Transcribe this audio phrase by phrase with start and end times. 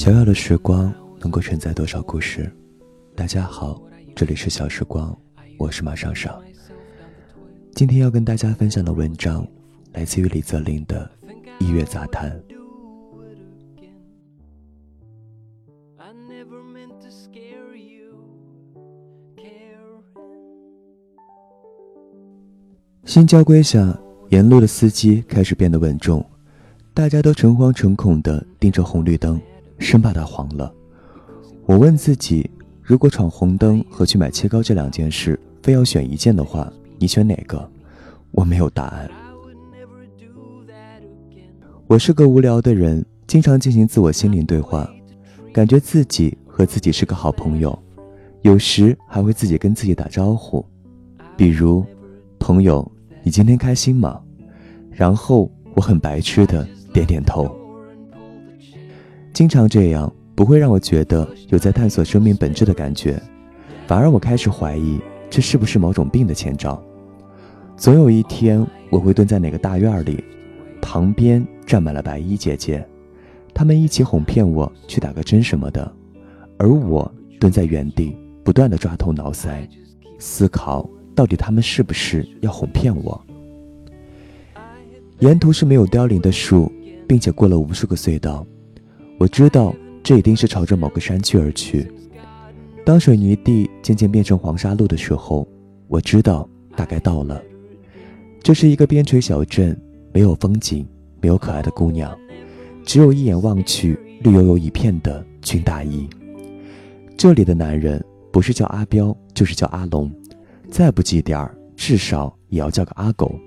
[0.00, 2.50] 小小的时光能够承载多少故事？
[3.14, 3.78] 大家好，
[4.16, 5.14] 这里是小时光，
[5.58, 6.42] 我是马上上。
[7.74, 9.46] 今天要跟大家分享的文章
[9.92, 11.06] 来自于李泽林的
[11.62, 12.30] 《一月杂谈》。
[23.04, 26.24] 新交规下，沿路的司机开始变得稳重，
[26.94, 29.38] 大家都诚惶诚恐地盯着红绿灯，
[29.80, 30.72] 生怕它黄了。
[31.66, 32.48] 我问自己，
[32.80, 37.68] 如果闯红灯和去买切糕这两件事非要选一件的话，你选哪个？
[38.30, 39.10] 我没有答案。
[41.88, 44.88] 我是个无聊的人，经常进行自我心灵对话，
[45.52, 47.76] 感觉自己和自己是个好朋友，
[48.42, 50.64] 有时还会自己跟自己打招呼，
[51.36, 51.84] 比如，
[52.38, 52.88] 朋友。
[53.22, 54.18] 你今天开心吗？
[54.90, 57.54] 然后我很白痴的点点头。
[59.32, 63.20] 经常这样不会让我觉得有在探索生命本质的感觉，
[63.86, 65.00] 反而我开始怀疑
[65.30, 66.82] 这是不是某种病的前兆。
[67.76, 70.22] 总有一天我会蹲在哪个大院里，
[70.82, 72.86] 旁边站满了白衣姐姐，
[73.54, 75.90] 她们一起哄骗我去打个针什么的，
[76.58, 79.66] 而我蹲在原地不断的抓头挠腮，
[80.18, 80.88] 思考。
[81.14, 83.20] 到底他们是不是要哄骗我？
[85.18, 86.70] 沿途是没有凋零的树，
[87.06, 88.46] 并且过了无数个隧道。
[89.20, 91.86] 我知道这一定是朝着某个山区而去。
[92.86, 95.46] 当水泥地渐渐变成黄沙路的时候，
[95.88, 97.38] 我知道大概到了。
[98.42, 99.78] 这是一个边陲小镇，
[100.10, 100.88] 没有风景，
[101.20, 102.16] 没有可爱的姑娘，
[102.82, 106.08] 只有一眼望去绿油油一片的军大衣。
[107.14, 110.10] 这里的男人不是叫阿彪，就是叫阿龙。
[110.70, 113.38] 再不济点儿，至少也要叫个阿狗。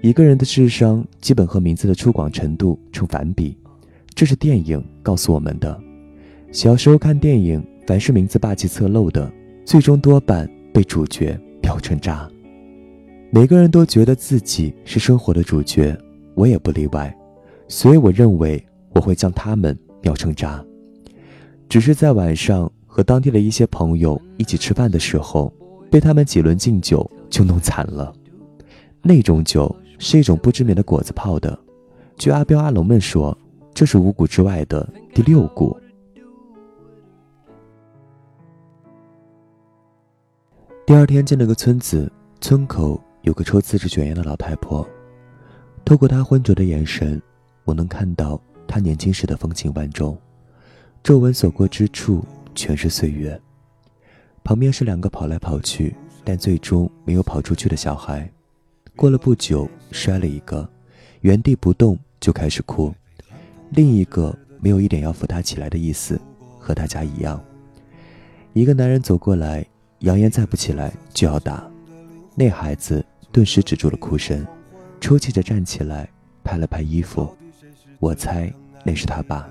[0.00, 3.58] 一个人的智商基本和名字的粗犷程度成反比，
[4.14, 5.78] 这是电影告诉我们的。
[6.50, 9.30] 小时候看电影，凡是名字霸气侧漏的，
[9.64, 12.28] 最终多半被主角秒成渣。
[13.30, 15.96] 每个人都觉得自己是生活的主角，
[16.34, 17.14] 我也不例外，
[17.68, 18.62] 所以我认为
[18.94, 20.64] 我会将他们秒成渣。
[21.68, 25.52] 只是在晚上和当地的一些朋友一起吃饭的时候。
[25.90, 28.10] 被他们几轮敬酒就弄惨了，
[29.02, 31.58] 那种酒是一种不知名的果子泡的。
[32.16, 33.36] 据阿彪阿龙们说，
[33.74, 35.76] 这是五谷之外的第六谷。
[40.84, 44.86] 第二天进了个村子，村口有个抽自制卷烟的老太婆。
[45.84, 47.20] 透过她浑浊的眼神，
[47.64, 50.18] 我能看到她年轻时的风情万种，
[51.02, 52.24] 皱纹所过之处
[52.54, 53.40] 全是岁月。
[54.44, 58.30] 旁边是两个跑来跑去，但最终没有跑出去的小孩。
[58.94, 60.68] 过了不久，摔了一个，
[61.22, 62.92] 原地不动就开始哭。
[63.74, 66.20] 另一个没有一点要扶他起来的意思，
[66.58, 67.42] 和大家一样。
[68.52, 69.64] 一个男人走过来，
[70.00, 71.66] 扬言再不起来就要打。
[72.34, 74.46] 那孩子顿时止住了哭声，
[75.00, 76.06] 抽泣着站起来，
[76.44, 77.34] 拍了拍衣服。
[77.98, 78.52] 我猜
[78.84, 79.48] 那是他爸。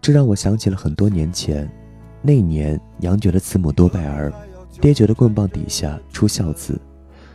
[0.00, 1.70] 这让我想起了很多年前。
[2.22, 4.32] 那年，娘觉得慈母多败儿，
[4.80, 6.80] 爹觉得棍棒底下出孝子，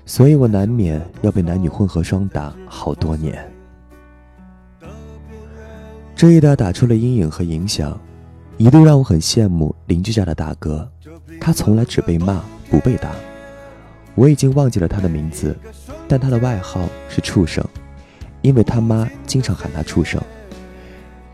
[0.03, 3.47] 所以我难免要被男女混合双打好多年。
[6.19, 7.97] 这一打打出了阴影和影响，
[8.57, 10.85] 一度让我很羡慕邻居家的大哥，
[11.39, 13.11] 他从来只被骂不被打。
[14.15, 15.57] 我已经忘记了他的名字，
[16.09, 17.65] 但他的外号是畜生，
[18.41, 20.21] 因为他妈经常喊他畜生。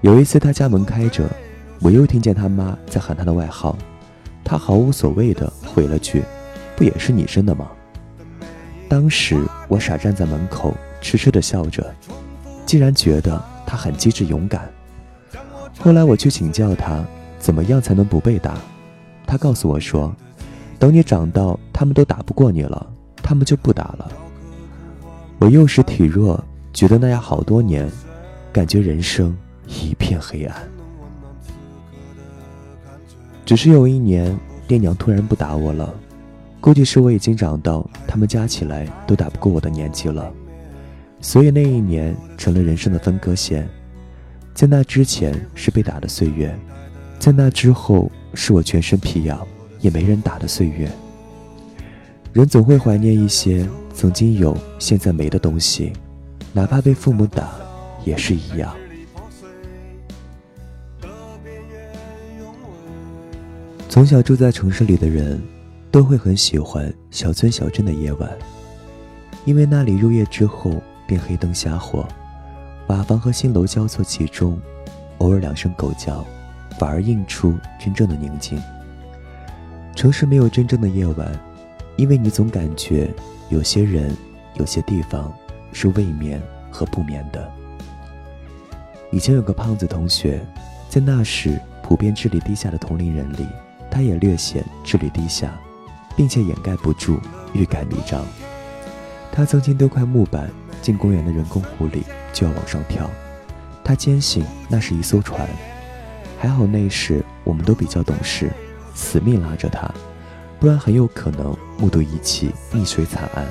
[0.01, 1.27] 有一次，他家门开着。
[1.81, 3.75] 我又听见他妈在喊他的外号，
[4.43, 6.21] 他毫无所谓的回了句
[6.77, 7.71] ：“不也是你生的吗？”
[8.87, 9.35] 当时
[9.67, 11.91] 我傻站在门口，痴痴的笑着，
[12.67, 14.69] 竟然觉得他很机智勇敢。
[15.85, 17.05] 后来我去请教他，
[17.37, 18.57] 怎么样才能不被打？
[19.27, 20.11] 他告诉我说
[20.79, 24.11] ：“等你长到他们都打不过你了，他们就不打了。”
[25.37, 26.43] 我幼时体弱，
[26.73, 27.87] 觉得那样好多年，
[28.51, 29.37] 感觉人生
[29.67, 30.57] 一片黑暗。
[33.45, 34.35] 只是有一年，
[34.67, 35.93] 爹娘突然不打我了，
[36.59, 40.33] 估计是我已经长到他们加起来都打不过我的年纪了，
[41.21, 43.69] 所以那一年成了人生的分割线。
[44.55, 46.57] 在那之前是被打的岁月，
[47.19, 49.45] 在那之后是我全身皮痒
[49.81, 50.89] 也没人打的岁月。
[52.31, 55.91] 人总会怀念一些曾经有现在没的东西，
[56.53, 57.49] 哪怕被父母打，
[58.05, 58.73] 也是一样。
[63.89, 65.41] 从小住在城市里的人，
[65.91, 68.31] 都会很喜欢小村小镇的夜晚，
[69.43, 72.07] 因为那里入夜之后便黑灯瞎火，
[72.87, 74.59] 瓦房和新楼交错其中，
[75.17, 76.23] 偶尔两声狗叫，
[76.77, 78.61] 反而映出真正的宁静。
[79.95, 81.31] 城市没有真正的夜晚，
[81.95, 83.11] 因为你总感觉
[83.49, 84.15] 有些人、
[84.55, 85.33] 有些地方
[85.71, 86.39] 是未眠
[86.69, 87.51] 和不眠的。
[89.11, 90.45] 以前有个胖子同学，
[90.87, 93.47] 在那时普遍智力低下的同龄人里，
[93.89, 95.59] 他也略显智力低下，
[96.15, 97.19] 并且掩盖不住
[97.53, 98.23] 欲盖弥彰。
[99.35, 100.49] 他曾经丢块木板
[100.81, 103.09] 进公园的人工湖里，就要往上跳。
[103.83, 105.45] 他坚信那是一艘船，
[106.39, 108.49] 还好那时我们都比较懂事。
[108.93, 109.93] 死命拉着他，
[110.57, 113.45] 不然很有可能目睹一起溺水惨案，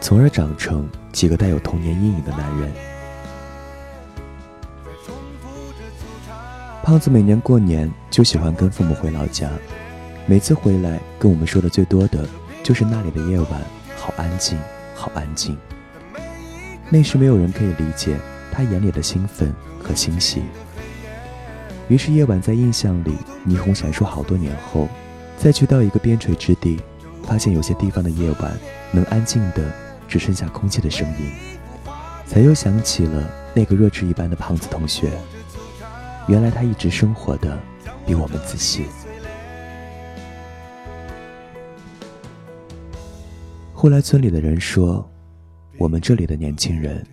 [0.00, 2.70] 从而长成几个带有童年阴影的男人。
[6.84, 9.50] 胖子每年过年就喜欢跟父母回老家，
[10.24, 12.24] 每次回来跟我们说的最多的
[12.62, 13.60] 就是那里的夜晚
[13.96, 14.56] 好安静，
[14.96, 15.56] 好安静。
[16.88, 18.16] 那时没有人可以理解
[18.50, 19.52] 他眼里的兴奋
[19.82, 20.42] 和欣喜。
[21.88, 23.14] 于是夜晚在印象里
[23.46, 24.88] 霓虹闪烁，好多年后，
[25.38, 26.80] 再去到一个边陲之地，
[27.22, 28.52] 发现有些地方的夜晚
[28.90, 29.62] 能安静的
[30.08, 31.32] 只剩下空气的声音，
[32.26, 33.22] 才又想起了
[33.54, 35.10] 那个弱智一般的胖子同学。
[36.26, 37.56] 原来他一直生活的
[38.04, 38.86] 比我们仔细。
[43.78, 45.06] 后来村里的人说，
[45.76, 47.06] 我们这里的年轻人，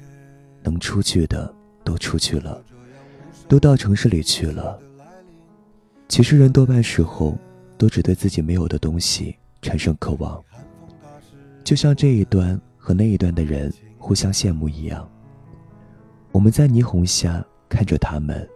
[0.61, 2.63] 能出去的都出去了。
[3.49, 4.79] 都到城市里去了。
[6.07, 7.37] 其实人多半时候
[7.77, 10.41] 都只对自己没有的东西产生渴望，
[11.65, 15.07] 就像这一端和那一端的人互相羡慕一样。
[16.31, 18.47] 我们在霓虹下看着他们，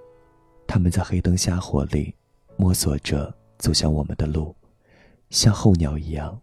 [0.65, 2.15] 他们在黑灯瞎火里
[2.55, 4.55] 摸索着走向我们的路，
[5.29, 6.39] 像候鸟一样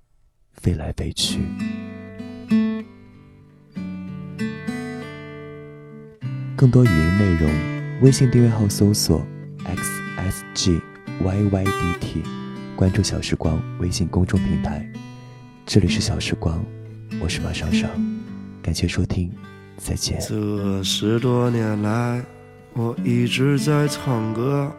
[0.54, 1.40] 飞来飞去。
[6.56, 7.50] 更多语音内容。
[8.02, 9.24] 微信订阅号搜索
[10.54, 10.82] xsgyydt，
[12.74, 14.84] 关注小时光微信公众平台。
[15.64, 16.62] 这里是小时光，
[17.20, 17.88] 我是马尚尚，
[18.60, 19.30] 感谢收听，
[19.78, 20.18] 再见。
[20.20, 22.22] 这十多年来，
[22.74, 24.70] 我一直在唱歌，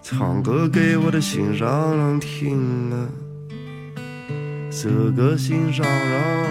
[0.00, 3.10] 唱歌给我的心上人听了。
[4.74, 6.46] 这个心上人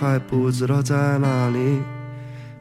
[0.00, 1.78] 还不知道在哪里。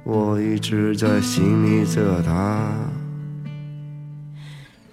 [0.03, 2.71] 我一直在心里着他。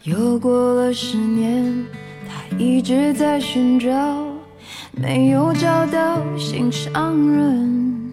[0.04, 1.84] 又过了十年，
[2.26, 3.92] 他一直在寻找，
[4.92, 8.12] 没有找到心上人。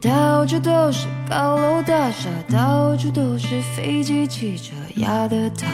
[0.00, 5.66] 到处都是高楼大厦，到处都是飞机汽车，压得他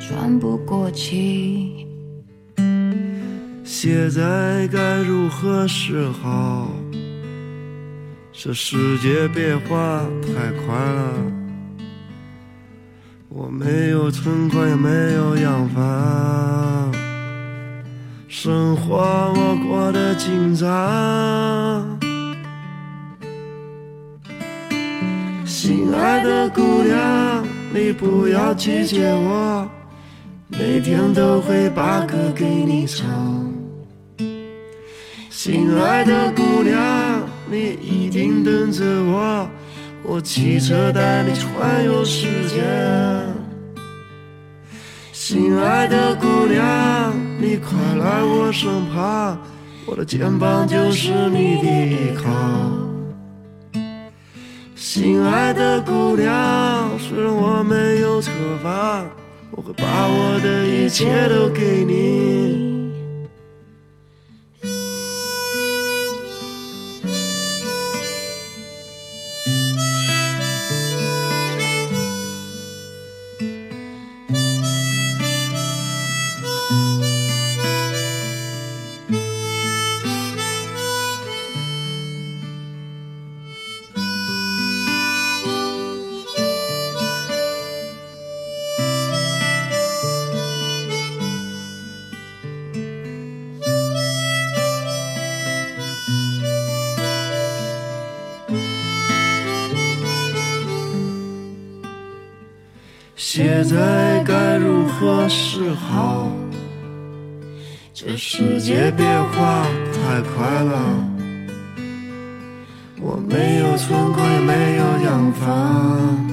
[0.00, 1.86] 喘不过气。
[3.76, 6.70] 现在该如何是好？
[8.32, 11.12] 这世界变化太快了，
[13.28, 16.92] 我没有存款也没有洋房，
[18.28, 21.98] 生活我过得紧张。
[25.44, 27.44] 心爱的姑娘，
[27.74, 29.68] 你不要拒绝我，
[30.46, 33.52] 每天都会把歌给你唱。
[35.44, 37.22] 心爱的姑娘。
[37.50, 39.46] 你一定等着我，
[40.02, 42.62] 我骑车带你环游世界。
[45.12, 49.38] 心爱的姑娘，你快来我身旁，
[49.84, 52.24] 我的肩膀就是你的依靠。
[54.74, 58.30] 心爱的姑娘，虽然我没有车
[58.62, 59.04] 房，
[59.50, 62.73] 我会把我的一切都给你。
[103.36, 106.30] 现在该如何是好？
[107.92, 111.04] 这世界变化太快了，
[113.00, 116.30] 我没有存款也没有洋房，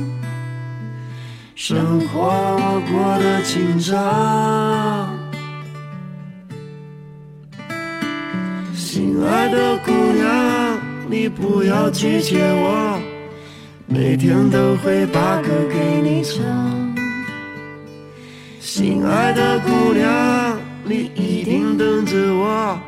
[1.55, 5.09] 生活过得紧张。
[8.75, 10.79] 心爱的姑娘，
[11.09, 13.01] 你不要拒绝我。
[13.87, 16.90] 每天都会把歌给你唱。
[18.73, 22.79] 心爱的姑娘，你一定等着我，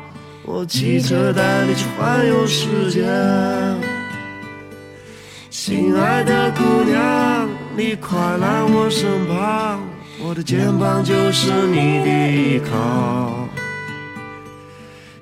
[0.42, 3.04] 我骑车带你去环游世界。
[5.50, 9.78] 心爱的姑娘，你快来我身旁，
[10.18, 13.46] 我的肩膀就是你的依靠。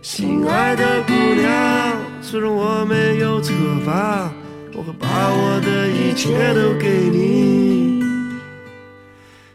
[0.00, 3.52] 心爱的姑娘，虽然我没有车
[3.85, 4.33] 房，
[4.75, 8.01] 我会把我的一切都给你。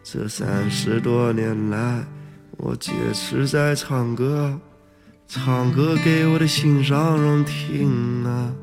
[0.10, 2.02] 这三十多年来，
[2.52, 4.58] 我坚持在唱歌，
[5.28, 8.56] 唱歌给我的心上人听啊。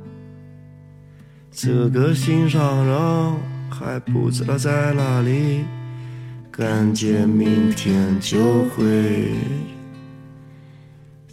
[1.53, 3.37] 这个心上人
[3.69, 5.67] 还不知道在哪里，
[6.51, 9.35] 感觉明天就会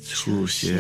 [0.03, 0.75] 出现。